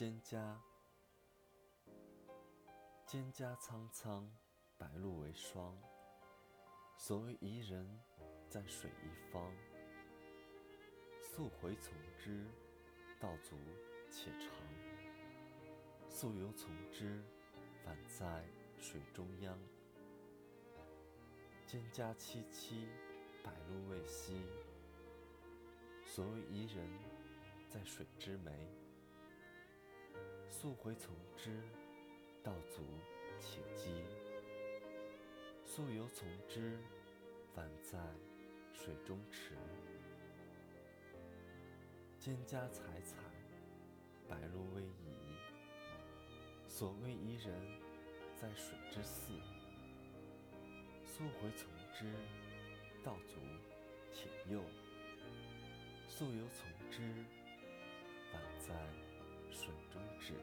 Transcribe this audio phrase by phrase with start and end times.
[0.00, 0.56] 蒹葭，
[3.06, 4.32] 蒹葭苍苍，
[4.78, 5.76] 白露为霜。
[6.96, 8.00] 所谓伊人，
[8.48, 9.54] 在水一方。
[11.20, 12.46] 溯洄从之，
[13.18, 13.58] 道阻
[14.10, 14.48] 且长；
[16.08, 17.22] 溯游从之，
[17.84, 18.42] 宛在
[18.78, 19.58] 水中央。
[21.68, 22.88] 蒹葭萋萋，
[23.44, 24.32] 白露未晞。
[26.06, 26.88] 所谓伊人，
[27.68, 28.50] 在水之湄。
[30.60, 31.58] 溯洄从之，
[32.44, 32.82] 道阻
[33.40, 33.88] 且跻；
[35.64, 36.78] 溯游从之，
[37.56, 37.98] 宛在
[38.74, 39.54] 水中坻。
[42.20, 43.16] 蒹葭采采，
[44.28, 45.32] 白露未已。
[46.68, 47.58] 所谓伊人，
[48.36, 49.40] 在水之涘。
[51.06, 52.12] 溯洄从之，
[53.02, 53.38] 道阻
[54.12, 54.60] 且右；
[56.06, 57.00] 溯游从之，
[58.34, 58.74] 宛在
[60.20, 60.34] 是。